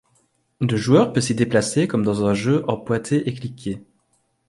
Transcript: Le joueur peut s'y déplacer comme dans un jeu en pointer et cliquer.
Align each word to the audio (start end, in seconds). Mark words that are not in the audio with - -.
Le 0.61 0.75
joueur 0.77 1.13
peut 1.13 1.21
s'y 1.21 1.35
déplacer 1.35 1.87
comme 1.87 2.01
dans 2.01 2.25
un 2.25 2.33
jeu 2.33 2.65
en 2.67 2.75
pointer 2.75 3.29
et 3.29 3.33
cliquer. 3.35 3.83